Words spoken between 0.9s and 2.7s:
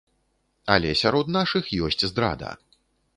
сярод нашых ёсць здрада.